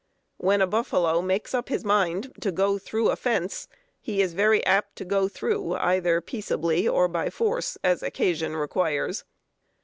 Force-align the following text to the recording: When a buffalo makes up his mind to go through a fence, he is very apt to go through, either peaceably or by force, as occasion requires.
When 0.37 0.63
a 0.63 0.65
buffalo 0.65 1.21
makes 1.21 1.53
up 1.53 1.69
his 1.69 1.85
mind 1.85 2.33
to 2.41 2.51
go 2.51 2.79
through 2.79 3.11
a 3.11 3.15
fence, 3.15 3.67
he 3.99 4.19
is 4.19 4.33
very 4.33 4.65
apt 4.65 4.95
to 4.95 5.05
go 5.05 5.27
through, 5.27 5.75
either 5.75 6.19
peaceably 6.21 6.87
or 6.87 7.07
by 7.07 7.29
force, 7.29 7.77
as 7.83 8.01
occasion 8.01 8.55
requires. 8.57 9.25